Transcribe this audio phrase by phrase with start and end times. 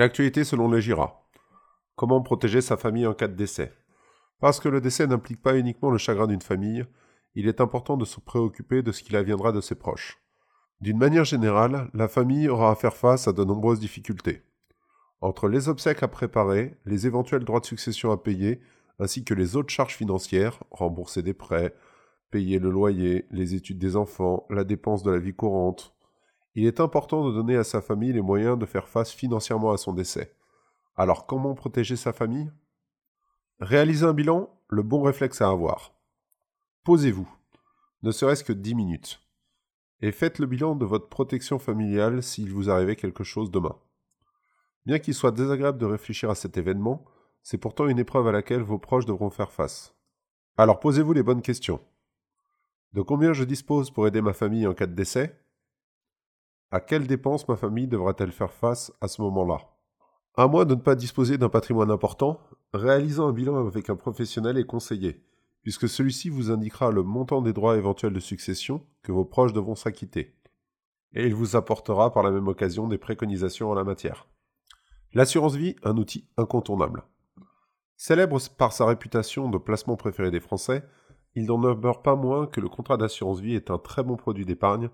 [0.00, 1.28] L'actualité selon les GIRA.
[1.94, 3.74] Comment protéger sa famille en cas de décès?
[4.38, 6.86] Parce que le décès n'implique pas uniquement le chagrin d'une famille,
[7.34, 10.18] il est important de se préoccuper de ce qu'il adviendra de ses proches.
[10.80, 14.40] D'une manière générale, la famille aura à faire face à de nombreuses difficultés.
[15.20, 18.62] Entre les obsèques à préparer, les éventuels droits de succession à payer,
[19.00, 21.74] ainsi que les autres charges financières, rembourser des prêts,
[22.30, 25.94] payer le loyer, les études des enfants, la dépense de la vie courante,
[26.54, 29.76] il est important de donner à sa famille les moyens de faire face financièrement à
[29.76, 30.34] son décès.
[30.96, 32.50] Alors comment protéger sa famille?
[33.60, 35.94] Réaliser un bilan, le bon réflexe à avoir.
[36.84, 37.28] Posez-vous,
[38.02, 39.20] ne serait-ce que 10 minutes,
[40.00, 43.76] et faites le bilan de votre protection familiale s'il vous arrivait quelque chose demain.
[44.86, 47.04] Bien qu'il soit désagréable de réfléchir à cet événement,
[47.42, 49.94] c'est pourtant une épreuve à laquelle vos proches devront faire face.
[50.56, 51.80] Alors posez-vous les bonnes questions.
[52.92, 55.39] De combien je dispose pour aider ma famille en cas de décès?
[56.70, 59.58] À quelles dépenses ma famille devra-t-elle faire face à ce moment-là?
[60.36, 62.40] À moins de ne pas disposer d'un patrimoine important,
[62.72, 65.24] réalisant un bilan avec un professionnel est conseillé,
[65.62, 69.74] puisque celui-ci vous indiquera le montant des droits éventuels de succession que vos proches devront
[69.74, 70.36] s'acquitter.
[71.12, 74.28] Et il vous apportera par la même occasion des préconisations en la matière.
[75.12, 77.02] L'assurance vie, un outil incontournable.
[77.96, 80.84] Célèbre par sa réputation de placement préféré des Français,
[81.34, 84.46] il n'en demeure pas moins que le contrat d'assurance vie est un très bon produit
[84.46, 84.88] d'épargne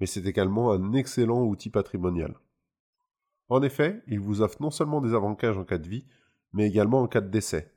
[0.00, 2.36] mais c'est également un excellent outil patrimonial.
[3.48, 6.06] En effet, il vous offre non seulement des avantages en cas de vie,
[6.52, 7.74] mais également en cas de décès.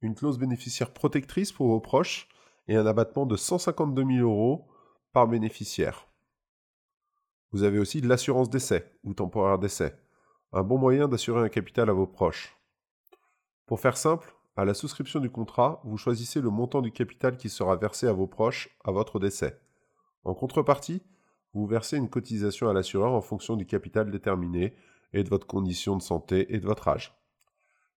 [0.00, 2.28] Une clause bénéficiaire protectrice pour vos proches
[2.68, 4.66] et un abattement de 152 000 euros
[5.12, 6.08] par bénéficiaire.
[7.52, 9.96] Vous avez aussi de l'assurance décès ou temporaire décès,
[10.52, 12.56] un bon moyen d'assurer un capital à vos proches.
[13.66, 17.48] Pour faire simple, à la souscription du contrat, vous choisissez le montant du capital qui
[17.48, 19.60] sera versé à vos proches à votre décès.
[20.24, 21.02] En contrepartie,
[21.54, 24.74] vous versez une cotisation à l'assureur en fonction du capital déterminé
[25.12, 27.14] et de votre condition de santé et de votre âge.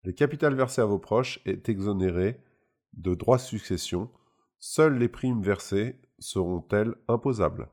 [0.04, 2.42] Le capital versé à vos proches est exonéré
[2.94, 4.10] de droits de succession.
[4.58, 7.68] Seules les primes versées seront-elles imposables?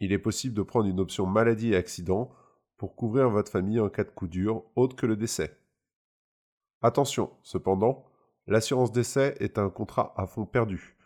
[0.00, 2.30] Il est possible de prendre une option maladie et accident
[2.76, 5.58] pour couvrir votre famille en cas de coup dur autre que le décès.
[6.82, 8.06] Attention, cependant,
[8.46, 10.96] l'assurance décès est un contrat à fond perdu.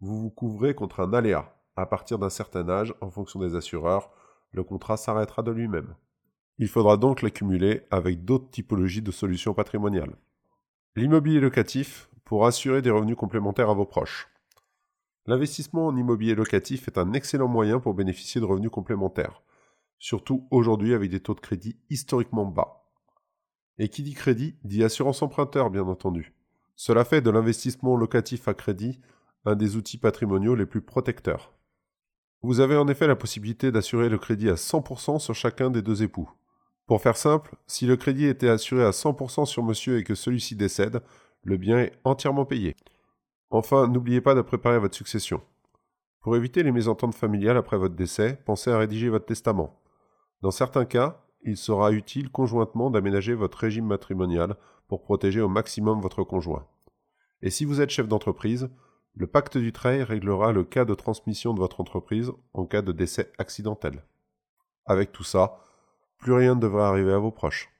[0.00, 1.56] Vous vous couvrez contre un aléa.
[1.76, 4.10] À partir d'un certain âge, en fonction des assureurs,
[4.52, 5.94] le contrat s'arrêtera de lui-même.
[6.58, 10.16] Il faudra donc l'accumuler avec d'autres typologies de solutions patrimoniales.
[10.94, 14.28] L'immobilier locatif pour assurer des revenus complémentaires à vos proches.
[15.26, 19.42] L'investissement en immobilier locatif est un excellent moyen pour bénéficier de revenus complémentaires,
[19.98, 22.84] surtout aujourd'hui avec des taux de crédit historiquement bas.
[23.78, 26.34] Et qui dit crédit dit assurance emprunteur, bien entendu.
[26.76, 29.00] Cela fait de l'investissement locatif à crédit
[29.44, 31.53] un des outils patrimoniaux les plus protecteurs.
[32.44, 36.02] Vous avez en effet la possibilité d'assurer le crédit à 100% sur chacun des deux
[36.02, 36.30] époux.
[36.84, 40.54] Pour faire simple, si le crédit était assuré à 100% sur monsieur et que celui-ci
[40.54, 41.00] décède,
[41.42, 42.76] le bien est entièrement payé.
[43.48, 45.40] Enfin, n'oubliez pas de préparer votre succession.
[46.20, 49.80] Pour éviter les mésententes familiales après votre décès, pensez à rédiger votre testament.
[50.42, 54.54] Dans certains cas, il sera utile conjointement d'aménager votre régime matrimonial
[54.86, 56.66] pour protéger au maximum votre conjoint.
[57.40, 58.68] Et si vous êtes chef d'entreprise,
[59.16, 62.92] le pacte du trail réglera le cas de transmission de votre entreprise en cas de
[62.92, 64.02] décès accidentel.
[64.86, 65.58] Avec tout ça,
[66.18, 67.73] plus rien ne devrait arriver à vos proches.